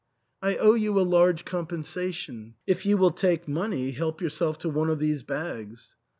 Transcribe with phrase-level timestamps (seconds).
[0.51, 4.89] "I owe you a large compensation.; if you will take money, help yourself to one
[4.89, 5.95] of these bags."